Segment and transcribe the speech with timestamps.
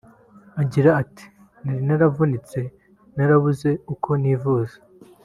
[0.61, 1.25] Agira ati
[1.63, 2.59] “Nari naravunitse
[3.15, 4.77] narabuze uko nivuza